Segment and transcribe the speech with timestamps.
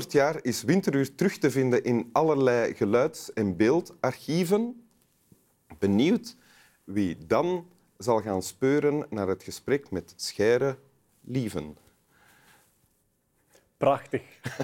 [0.00, 4.88] Over 100 jaar is Winteruur terug te vinden in allerlei geluids- en beeldarchieven.
[5.78, 6.36] Benieuwd
[6.84, 7.66] wie dan
[7.98, 10.78] zal gaan speuren naar het gesprek met Scheire
[11.20, 11.76] Lieven.
[13.76, 14.22] Prachtig.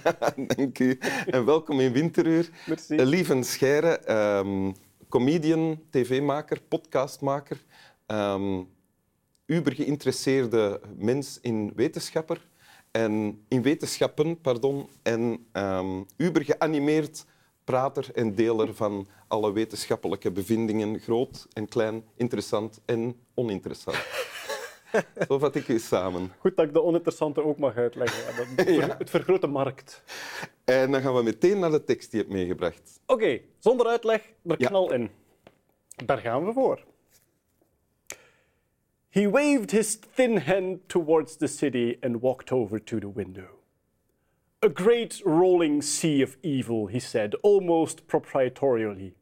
[0.56, 0.98] Dank u.
[1.26, 2.50] En welkom in Winteruur.
[2.66, 2.96] Merci.
[2.96, 4.72] Eh, Lieven Scheire, ehm,
[5.08, 7.64] comedian, tv-maker, podcastmaker,
[8.06, 8.62] ehm
[9.46, 12.46] uber geïnteresseerde mens in wetenschapper
[13.00, 17.24] en in wetenschappen, pardon, en ehm uber geanimeerd
[17.64, 23.96] prater en deler van alle wetenschappelijke bevindingen, groot en klein, interessant en oninteressant.
[25.28, 26.32] Zo vat ik u samen.
[26.38, 28.18] Goed dat ik de oninteressante ook mag uitleggen.
[28.32, 30.02] Ja, dat- Het, ver- het vergroot de markt.
[30.64, 33.00] En dan gaan we meteen naar de tekst die je hebt meegebracht.
[33.06, 34.68] Oké, zonder uitleg, er Ja.
[34.68, 35.10] knal in.
[36.06, 36.84] Daar gaan we voor.
[39.16, 43.48] He waved his thin hand towards the city and walked over to the window.
[44.62, 49.14] A great rolling sea of evil, he said, almost proprietorially.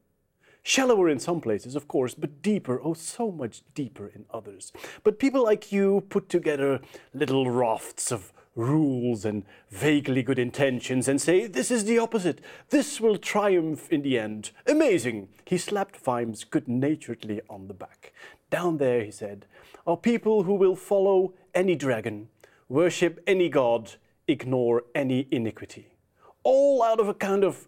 [0.64, 4.72] Shallower in some places, of course, but deeper, oh, so much deeper in others.
[5.04, 6.80] But people like you put together
[7.12, 12.40] little rafts of rules and vaguely good intentions and say, this is the opposite.
[12.70, 14.50] This will triumph in the end.
[14.66, 15.28] Amazing.
[15.44, 18.12] He slapped Vimes good naturedly on the back.
[18.50, 19.46] Down there, he said,
[19.86, 22.28] are people who will follow any dragon,
[22.68, 23.92] worship any god,
[24.28, 25.96] ignore any iniquity.
[26.42, 27.66] All out of a kind of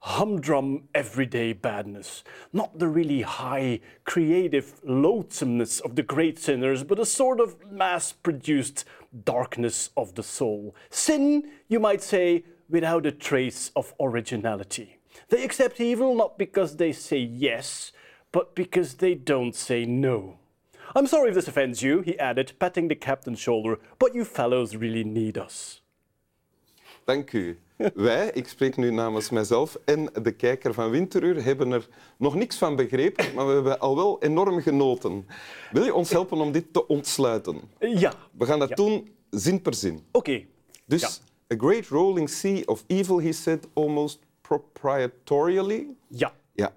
[0.00, 2.24] humdrum everyday badness.
[2.52, 8.12] Not the really high creative loathsomeness of the great sinners, but a sort of mass
[8.12, 8.84] produced
[9.24, 10.74] darkness of the soul.
[10.88, 14.98] Sin, you might say, without a trace of originality.
[15.28, 17.92] They accept evil not because they say yes,
[18.32, 20.38] but because they don't say no.
[20.94, 24.74] I'm sorry if this offends you, he added, patting the captain's shoulder, but you fellows
[24.74, 25.79] really need us.
[27.10, 27.58] Dank u.
[27.94, 32.56] Wij, ik spreek nu namens mijzelf en de kijker van Winteruur, hebben er nog niks
[32.58, 35.26] van begrepen, maar we hebben al wel enorm genoten.
[35.72, 37.60] Wil je ons helpen om dit te ontsluiten?
[37.78, 40.00] Ja, We gaan dat doen zin per zin.
[40.12, 40.44] oké.
[40.86, 41.00] Dus,
[41.48, 41.56] Ja.
[41.56, 45.86] a great rolling sea of evil, he said, almost proprietorially.
[46.08, 46.32] Ja.
[46.52, 46.74] Ja,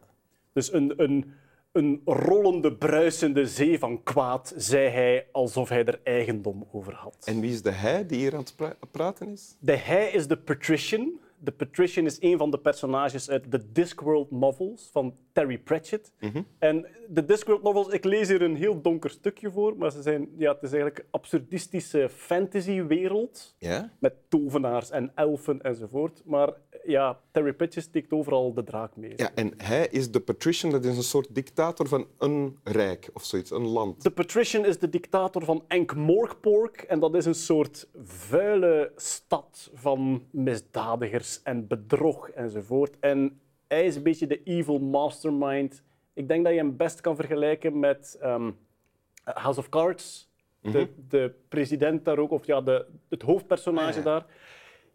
[0.54, 1.34] Dus een, een,
[1.74, 7.18] een rollende, bruisende zee van kwaad, zei hij alsof hij er eigendom over had.
[7.26, 9.56] en wie is de hij die hier aan het pra- praten is?
[9.60, 11.12] De hij is de Patrician.
[11.40, 16.12] De Patrician is een van de personages uit de Discworld novels van Terry Pratchett.
[16.60, 20.30] En de Discworld novels, ik lees hier een heel donker stukje voor, maar ze zijn,
[20.38, 23.56] ja, het is eigenlijk een absurdistische fantasywereld
[24.00, 26.22] met tovenaars en elfen enzovoort.
[26.26, 26.54] Maar
[26.86, 29.14] ja, Terry Pratchett steekt overal de draak mee.
[29.16, 33.24] Ja, en hij is de patrician, dat is een soort dictator van een rijk of
[33.24, 34.04] zoiets, een land.
[34.04, 40.24] De Patrician is de dictator van Ankh-Morpork en dat is een soort vuile stad van
[40.32, 43.00] misdadigers en bedrog enzovoort.
[43.00, 45.84] En hij is een beetje de evil mastermind.
[46.14, 48.52] Ik denk dat je hem best kan vergelijken met ehm,
[49.24, 54.02] House of Cards, de, de president daar ook, of ja, de, het hoofdpersonage Ah, ja.
[54.02, 54.26] daar.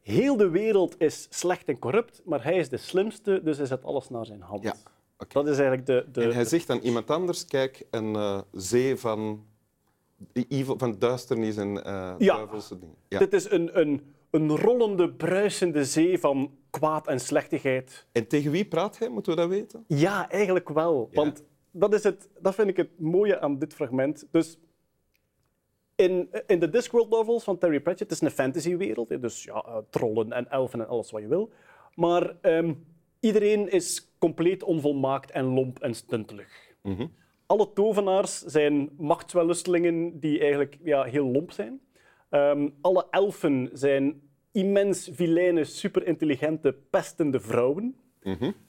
[0.02, 3.84] Heel de wereld is slecht en corrupt, maar hij is de slimste, dus hij zet
[3.84, 4.62] alles naar zijn hand.
[4.62, 4.74] Ja.
[5.28, 6.06] Dat is eigenlijk de...
[6.12, 9.44] de En hij zegt aan iemand anders, kijk, een eh, zee van,
[10.32, 11.74] evil, van duisternis en
[12.18, 12.36] Ja.
[12.36, 12.94] duivelse dingen.
[13.08, 13.18] Ja.
[13.18, 18.06] Dit is een, een, een rollende, bruisende zee van kwaad en slechtigheid.
[18.12, 19.84] En tegen wie praat hij, moeten we dat weten?
[19.86, 21.08] Ja, eigenlijk wel.
[21.10, 21.16] Ja.
[21.20, 24.26] Want dat, is het, dat vind ik het mooie aan dit fragment.
[24.30, 24.58] Dus
[25.98, 29.76] in, in de Discworld novels van Terry Pratchett, het is een fantasywereld, dus ja, eh,
[29.90, 31.50] trollen en elfen en alles wat je wil.
[31.94, 32.74] Maar ehm,
[33.20, 36.48] iedereen is compleet onvolmaakt en lomp en stuntelig.
[37.46, 41.80] Alle tovenaars zijn machtswellustelingen die eigenlijk ja, heel lomp zijn.
[42.30, 44.22] Ehm, alle elfen zijn
[44.52, 47.96] immens vilijne, superintelligente, pestende vrouwen.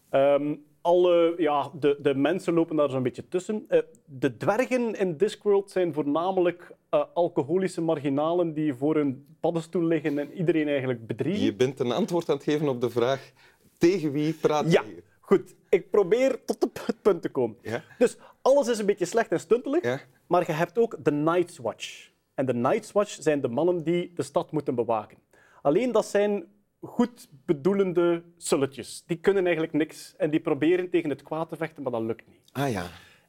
[0.09, 0.55] Ehm,
[0.89, 3.65] alle, ja, de, de mensen lopen daar zo'n beetje tussen.
[3.67, 10.19] Eh, de dwergen in Discworld zijn voornamelijk eh, alcoholische marginalen die voor hun paddenstoel liggen
[10.19, 11.43] en iedereen eigenlijk bedriegen.
[11.45, 13.31] Je bent een antwoord aan het geven op de vraag
[13.77, 15.03] tegen wie praat Ja, je hier?
[15.19, 15.55] goed.
[15.69, 17.57] Ik probeer tot het punt te komen.
[17.61, 17.83] Ja.
[17.97, 19.99] Dus alles is een beetje slecht en stuntelig, Ja.
[20.27, 22.09] maar je hebt ook de Night's Watch.
[22.33, 25.17] En de Night's Watch zijn de mannen die de stad moeten bewaken.
[25.61, 26.45] Alleen dat zijn
[26.81, 29.03] goed bedoelende sulletjes.
[29.05, 32.27] Die kunnen eigenlijk niks en die proberen tegen het kwaad te vechten, maar dat lukt
[32.27, 32.41] niet.
[32.51, 32.85] Ah ja.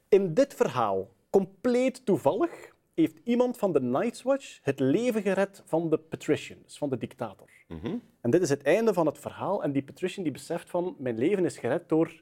[0.09, 5.89] In dit verhaal, compleet toevallig, heeft iemand van de Night's Watch het leven gered van
[5.89, 7.49] de patrician, dus van de dictator.
[8.21, 9.63] En dit is het einde van het verhaal.
[9.63, 12.21] En die patrician die beseft van, mijn leven is gered door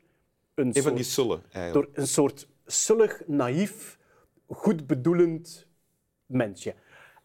[0.53, 1.93] een, Een van soort, die eigenlijk.
[1.93, 3.97] door een soort zullig, naïef,
[4.47, 5.67] goed bedoelend
[6.25, 6.75] mensje.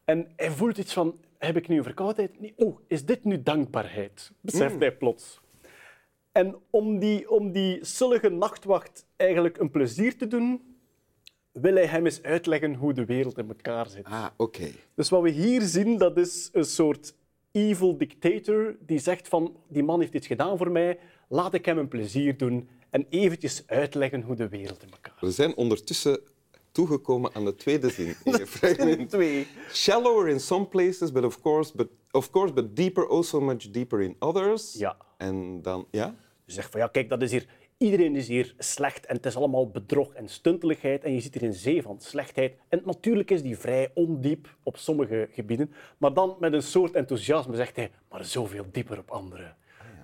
[0.05, 2.41] En hij voelt iets van, heb ik nu een verkoudheid?
[2.41, 2.53] Nee.
[2.57, 4.33] Oh, is dit nu dankbaarheid?
[4.41, 5.41] Beseft hij plots.
[6.33, 10.77] En om die, om die zullige nachtwacht eigenlijk een plezier te doen,
[11.53, 14.05] wil hij hem eens uitleggen hoe de wereld in elkaar zit.
[14.05, 14.71] Ah, oké.
[14.95, 17.15] Dus wat we hier zien, dat is een soort
[17.51, 20.99] evil dictator die zegt van die man heeft iets gedaan voor mij,
[21.29, 25.31] laat ik hem een plezier doen en eventjes uitleggen hoe de wereld in elkaar We
[25.31, 26.21] zijn ondertussen
[26.75, 29.11] toegekomen aan de tweede zin in je fragment.
[29.11, 29.47] Twee.
[29.73, 34.03] Shallower in some places, but of course, but of course, but deeper, also much deeper
[34.03, 34.75] in others.
[34.79, 34.97] Ja.
[35.17, 36.15] En dan, ja?
[36.47, 37.47] Zegt van ja, kijk, dat is hier,
[37.79, 41.43] iedereen is hier slecht en het is allemaal bedrog en stunteligheid en je zit hier
[41.43, 42.57] een zee van slechtheid.
[42.69, 47.57] En natuurlijk is die vrij ondiep op sommige gebieden, maar dan met een soort enthousiasme
[47.57, 49.55] zegt hij, maar zoveel dieper op andere.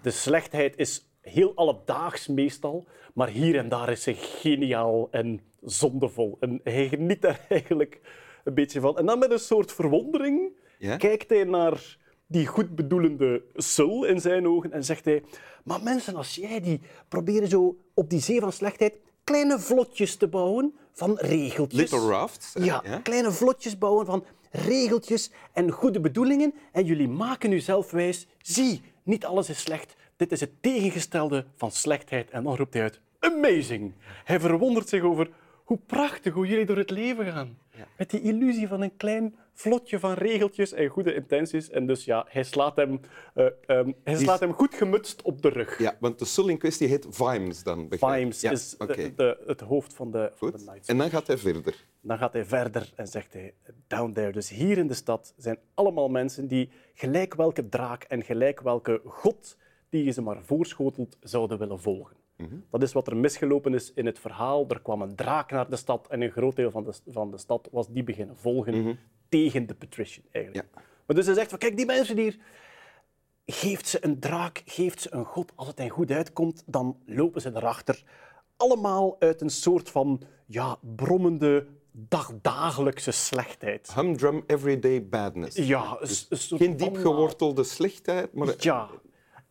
[0.02, 6.36] De slechtheid is heel alledaags meestal, maar hier en daar is ze geniaal en zondevol.
[6.40, 8.00] En hij geniet daar eigenlijk
[8.44, 8.98] een beetje van.
[8.98, 10.96] En dan met een soort verwondering Ja?
[10.96, 15.22] kijkt hij naar die goedbedoelende sul in zijn ogen en zegt hij:
[15.64, 18.94] Maar mensen als jij, die proberen zo op die zee van slechtheid
[19.24, 21.90] kleine vlotjes te bouwen van regeltjes.
[21.90, 22.54] Little rafts.
[22.54, 22.64] hè?
[22.64, 26.54] Ja, kleine vlotjes bouwen van regeltjes en goede bedoelingen.
[26.72, 28.26] En jullie maken u zelf wijs.
[28.38, 29.96] Zie, niet alles is slecht.
[30.20, 32.30] Dit is het tegengestelde van slechtheid.
[32.30, 33.92] En dan roept hij uit: Amazing!
[34.24, 35.30] Hij verwondert zich over
[35.64, 37.58] hoe prachtig hoe jullie door het leven gaan.
[37.98, 41.70] Met die illusie van een klein vlotje van regeltjes en goede intenties.
[41.70, 43.00] En dus ja, hij slaat hem,
[43.34, 45.78] eh, ehm, hij slaat hem goed gemutst op de rug.
[45.78, 47.88] Ja, want de sul in kwestie heet Vimes dan.
[47.88, 48.20] begrijp.
[48.20, 49.14] Vimes Ja, is de- oké.
[49.14, 50.80] de, het hoofd van de, van de.
[50.86, 51.74] En dan gaat hij verder.
[52.00, 53.54] Dan gaat hij verder en zegt hij,
[53.86, 58.22] down there, dus hier in de stad zijn allemaal mensen die gelijk welke draak en
[58.24, 59.56] gelijk welke god
[59.90, 62.16] die ze maar voorschotelt zouden willen volgen.
[62.70, 64.64] Dat is wat er misgelopen is in het verhaal.
[64.68, 67.38] Er kwam een draak naar de stad en een groot deel van de, van de
[67.38, 68.98] stad was die beginnen volgen
[69.28, 70.68] tegen de patrician eigenlijk.
[71.06, 72.36] Maar dus hij zegt van, kijk, die mensen hier,
[73.46, 75.52] geeft ze een draak, geeft ze een god.
[75.54, 78.02] Als het hen goed uitkomt, dan lopen ze erachter.
[78.56, 83.94] Allemaal uit een soort van ja, brommende, dagdagelijkse slechtheid.
[83.94, 85.56] Humdrum everyday badness.
[85.56, 88.88] Ja, soort Geen diep banaal- gewortelde slechtheid, maar Ja.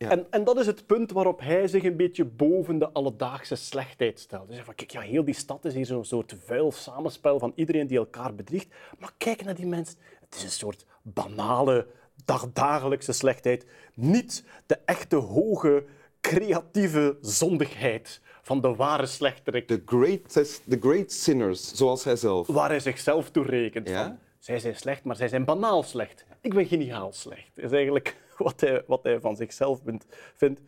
[0.08, 4.20] En, en dat is het punt waarop hij zich een beetje boven de alledaagse slechtheid
[4.20, 4.46] stelt.
[4.46, 7.52] Hij zegt van, kijk, ja, heel die stad is hier zo'n soort vuil samenspel van
[7.54, 8.68] iedereen die elkaar bedriegt.
[8.98, 9.98] Maar kijk naar die mensen.
[10.20, 11.86] Het is een soort banale,
[12.24, 13.66] dagdagelijkse slechtheid.
[13.94, 15.84] Niet de echte, hoge,
[16.20, 22.46] creatieve zondigheid van de ware slechterik, the, greatest, the great sinners, zoals hij zelf.
[22.46, 23.88] waar hij zichzelf toe rekent.
[23.88, 24.04] Ja?
[24.04, 26.24] Van, zij zijn slecht, maar zij zijn banaal slecht.
[26.40, 27.58] Ik ben geniaal slecht.
[27.58, 30.60] Is eigenlijk wat hij, wat hij van zichzelf vindt- vindt.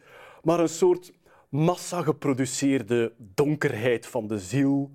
[0.42, 1.12] Maar een soort
[1.48, 4.90] massa geproduceerde donkerheid van de ziel.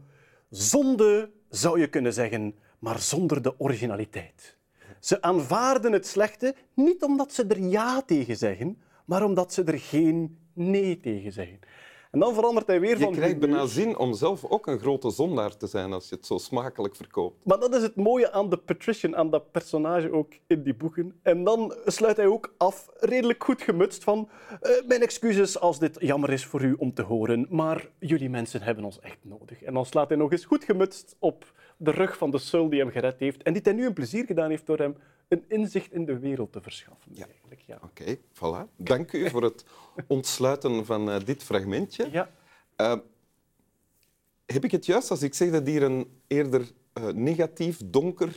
[0.50, 4.58] Zonde, zou je kunnen zeggen, maar zonder de originaliteit.
[5.00, 9.80] Ze aanvaarden het slechte niet omdat ze er ja tegen zeggen, maar omdat ze er
[9.80, 11.60] geen nee tegen zeggen.
[12.18, 13.50] En dan verandert hij weer Je van krijgt humeur.
[13.50, 16.96] bijna zin om zelf ook een grote zondaar te zijn als je het zo smakelijk
[16.96, 17.46] verkoopt.
[17.46, 21.20] Maar dat is het mooie aan de Patrician, aan dat personage ook in die boeken.
[21.22, 24.30] En dan sluit hij ook af, redelijk goed gemutst, van
[24.62, 28.62] eh, mijn excuses als dit jammer is voor u om te horen, maar jullie mensen
[28.62, 29.64] hebben ons echt nodig.
[29.64, 32.80] En dan slaat hij nog eens goed gemutst op de rug van de sul die
[32.80, 34.96] hem gered heeft en die hij nu een plezier gedaan heeft door hem
[35.28, 37.12] een inzicht in de wereld te verschaffen.
[37.16, 37.80] Eigenlijk, ja.
[37.84, 38.76] Oké, voilà.
[38.76, 39.66] Dank u voor het
[40.08, 42.10] ontsluiten van eh, dit fragmentje.
[42.12, 42.30] Ja.
[42.76, 42.96] Eh,
[44.46, 48.36] heb ik het juist als ik zeg dat hier een eerder eh, negatief, donker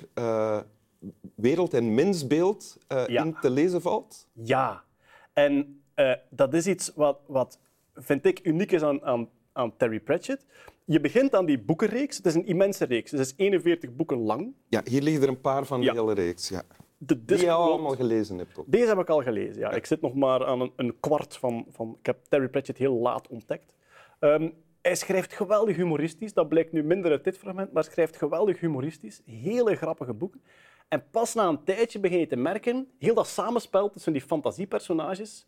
[1.34, 3.24] wereld- en mensbeeld Ja.
[3.24, 4.28] in te lezen valt?
[4.32, 4.84] Ja,
[5.32, 5.82] en
[6.30, 7.58] dat is iets wat, wat
[7.94, 10.46] vind ik uniek is aan, aan, aan Terry Pratchett.
[10.90, 12.16] Je begint aan die boekenreeks.
[12.16, 13.10] Het is een immense reeks.
[13.10, 14.54] Het is 41 boeken lang.
[14.68, 16.00] Ja, hier liggen er een paar van die Ja.
[16.00, 16.48] hele reeks.
[16.48, 16.62] Ja.
[16.98, 18.58] De Die je al allemaal gelezen hebt.
[18.58, 18.64] Ook.
[18.68, 19.58] Deze heb ik al gelezen.
[19.60, 19.70] Ja.
[19.70, 21.96] Ik zit nog maar aan een, een kwart van, van...
[21.98, 23.74] Ik heb Terry Pratchett heel laat ontdekt.
[24.18, 24.50] Ehm,
[24.82, 26.32] hij schrijft geweldig humoristisch.
[26.32, 29.22] Dat blijkt nu minder uit dit fragment, maar hij schrijft geweldig humoristisch.
[29.24, 30.42] Hele grappige boeken.
[30.88, 35.46] En pas na een tijdje begin je te merken, heel dat samenspel tussen die fantasiepersonages,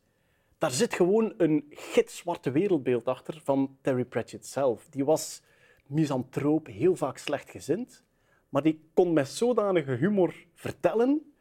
[0.63, 4.87] daar zit gewoon een gitzwarte wereldbeeld achter van Terry Pratchett zelf.
[4.91, 5.43] Die was
[5.87, 8.05] misantroop, heel vaak slechtgezind,
[8.49, 11.33] maar die kon met zodanige humor vertellen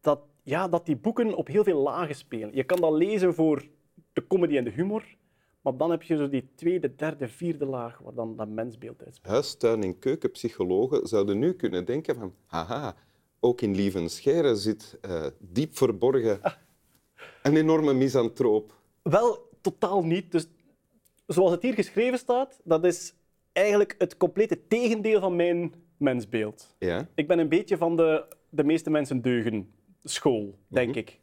[0.00, 2.54] dat, ja, dat die boeken op heel veel lagen spelen.
[2.54, 3.68] Je kan dat lezen voor
[4.12, 5.16] de comedy en de humor,
[5.60, 9.32] maar dan heb je zo die tweede, derde, vierde laag waar dan dat mensbeeld uitspeelt.
[9.32, 12.34] Huis-, tuin- en keukenpsychologen zouden nu kunnen denken van...
[12.46, 12.96] Haha,
[13.40, 16.40] ook in Lieven Scheire zit eh, diep verborgen
[17.42, 18.74] een enorme misantroop.
[19.02, 20.32] Wel, totaal niet.
[20.32, 20.48] Dus
[21.26, 23.14] zoals het hier geschreven staat, dat is
[23.52, 26.74] eigenlijk het complete tegendeel van mijn mensbeeld.
[26.78, 27.08] Ja?
[27.14, 29.72] Ik ben een beetje van de, de meeste mensen deugen
[30.04, 31.18] school, denk ik.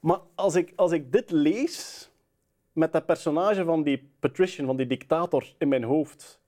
[0.00, 2.10] Maar als ik, als ik dit lees,
[2.72, 6.40] met dat personage van die patrician, van die dictator in mijn hoofd,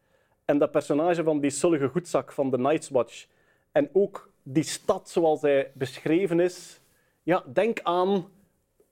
[0.44, 3.26] en dat personage van die sullige goedzak van de Night's Watch,
[3.72, 6.80] en ook die stad zoals hij beschreven is,
[7.22, 8.26] ja, denk aan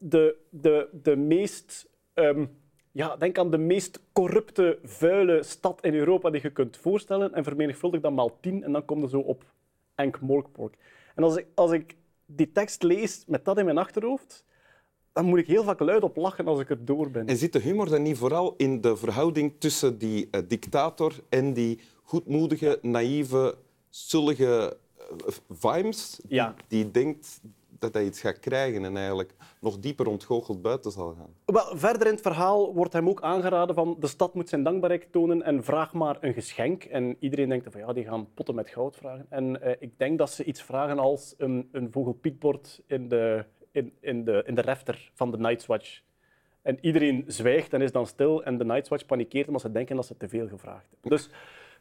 [0.01, 1.89] de, de, de meest...
[2.15, 2.47] ehm,
[2.93, 7.45] ja, denk aan de meest corrupte, vuile stad in Europa die je kunt voorstellen en
[7.45, 9.45] vermenigvuldig dat maal tien en dan kom je zo op
[9.95, 10.75] Ankh-Morpork.
[11.15, 14.45] En als ik, als ik die tekst lees met dat in mijn achterhoofd,
[15.13, 17.27] dan moet ik heel vaak luid op lachen als ik er door ben.
[17.27, 21.53] En zit de humor dan niet vooral in de verhouding tussen die eh, dictator en
[21.53, 23.57] die goedmoedige, naïeve,
[23.89, 26.21] zullige eh, Vimes,
[26.69, 27.41] die denkt
[27.81, 31.35] dat hij iets gaat krijgen en eigenlijk nog dieper ontgoocheld buiten zal gaan?
[31.45, 35.13] Wel, verder in het verhaal wordt hem ook aangeraden van de stad moet zijn dankbaarheid
[35.13, 36.85] tonen en vraag maar een geschenk.
[36.85, 39.27] En iedereen denkt van ja, die gaan potten met goud vragen.
[39.29, 43.93] En eh, ik denk dat ze iets vragen als een, een vogelpiekbord in de, in,
[44.01, 46.01] in, de, in de refter van de Night's Watch.
[46.63, 49.97] En iedereen zwijgt en is dan stil en de Night's Watch panikeert omdat ze denken
[49.97, 51.11] dat ze te veel gevraagd hebben.
[51.11, 51.31] Dus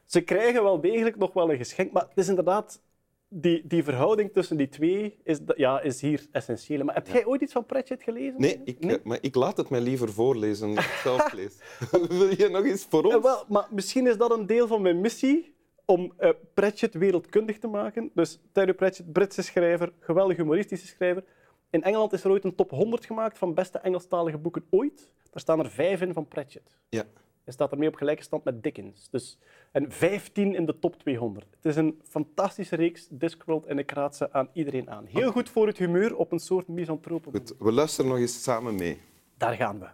[0.06, 2.82] ze krijgen wel degelijk nog wel een geschenk, maar het is inderdaad...
[3.32, 6.84] Die, die verhouding tussen die twee is, ja, is hier essentieel.
[6.84, 8.42] Maar heb jij ooit iets van Pratchett gelezen?
[8.42, 11.58] Nee, ik, maar ik laat het mij liever voorlezen dan ik zelf lees.
[12.20, 13.24] Wil je nog eens voor ons?
[13.24, 15.56] Wel, maar misschien is dat een deel van mijn missie
[15.86, 18.12] om eh, Pratchett wereldkundig te maken.
[18.14, 21.24] Dus Terry Pratchett, Britse schrijver, geweldig humoristische schrijver.
[21.70, 25.14] In Engeland is er ooit een top 100 gemaakt van beste Engelstalige boeken ooit.
[25.30, 26.78] Daar staan er vijf in van Pratchett.
[26.90, 27.04] Ja.
[27.50, 29.10] Hij staat ermee op gelijke stand met Dickens.
[29.10, 29.38] Dus,
[29.72, 31.46] en 15 in de top 200.
[31.56, 35.06] Het is een fantastische reeks, Discworld, en ik raad ze aan iedereen aan.
[35.06, 37.30] Heel goed voor het humeur op een soort misantrope.
[37.30, 39.02] Goed, we luisteren nog eens samen mee.
[39.38, 39.86] Daar gaan we.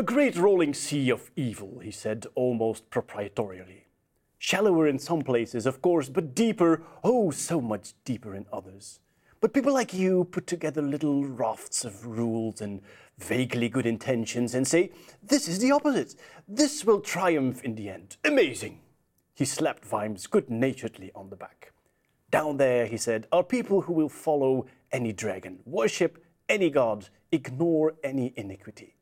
[0.00, 3.86] A great rolling sea of evil, he said almost proprietorially.
[4.38, 9.00] Shallower in some places, of course, but deeper, oh, so much deeper in others.
[9.44, 12.80] But people like you put together little rafts of rules and
[13.18, 14.90] vaguely good intentions and say,
[15.22, 16.14] this is the opposite.
[16.48, 18.16] This will triumph in the end.
[18.24, 18.80] Amazing.
[19.34, 21.74] He slapped Vimes good naturedly on the back.
[22.30, 27.96] Down there, he said, are people who will follow any dragon, worship any god, ignore
[28.02, 28.94] any iniquity.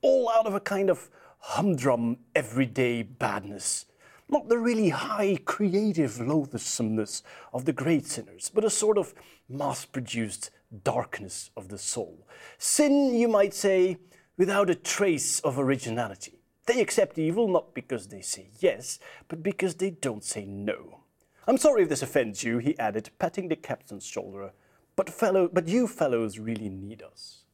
[0.00, 3.86] All out of a kind of humdrum, everyday badness.
[4.28, 9.14] Not the really high, creative loathsomeness of the great sinners, but a sort of
[9.48, 10.50] mass produced
[10.84, 12.26] darkness of the soul.
[12.58, 13.96] Sin, you might say,
[14.36, 16.40] without a trace of originality.
[16.66, 21.00] They accept evil not because they say yes, but because they don't say no.
[21.46, 24.52] I'm sorry if this offends you, he added, patting the captain's shoulder.
[24.94, 27.46] But, fellow, but you fellows really need us.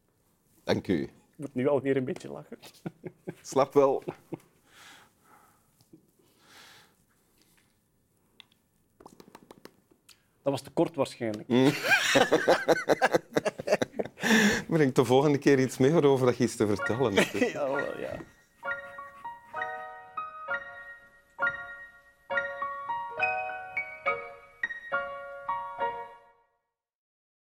[0.67, 1.03] Dank u.
[1.03, 2.59] Ik moet nu alweer een beetje lachen.
[3.43, 4.03] Slap wel.
[10.45, 11.49] Dat was te kort waarschijnlijk.
[14.69, 17.39] Breng de volgende keer iets meer over dat je iets te vertellen hebt.
[17.53, 18.19] Ja, wel, ja.